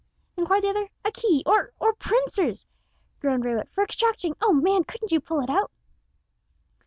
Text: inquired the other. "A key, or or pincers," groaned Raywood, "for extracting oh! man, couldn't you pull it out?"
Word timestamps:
inquired 0.35 0.63
the 0.63 0.69
other. 0.69 0.89
"A 1.05 1.11
key, 1.11 1.43
or 1.45 1.73
or 1.79 1.93
pincers," 1.93 2.65
groaned 3.19 3.45
Raywood, 3.45 3.69
"for 3.69 3.83
extracting 3.83 4.33
oh! 4.41 4.51
man, 4.51 4.83
couldn't 4.83 5.11
you 5.11 5.19
pull 5.19 5.41
it 5.41 5.49
out?" 5.51 5.69